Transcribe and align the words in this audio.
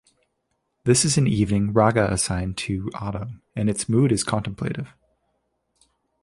This 0.83 1.05
is 1.05 1.19
an 1.19 1.27
evening 1.27 1.73
raga 1.73 2.11
assigned 2.11 2.57
to 2.57 2.89
autumn 2.95 3.43
and 3.55 3.69
its 3.69 3.87
mood 3.87 4.11
is 4.11 4.23
contemplative. 4.23 4.95